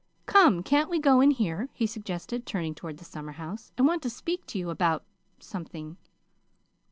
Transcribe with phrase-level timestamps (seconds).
[0.25, 3.71] Come, can't we go in here?" he suggested, turning toward the summerhouse.
[3.77, 5.03] "I want to speak to you about
[5.37, 5.95] something."